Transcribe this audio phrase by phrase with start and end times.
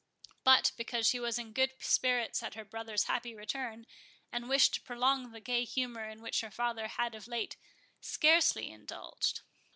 [0.43, 3.85] But, besides, she was in good spirits at her brother's happy return,
[4.31, 7.55] and wished to prolong the gay humour in which her father had of late
[7.99, 9.41] scarcely ever indulged.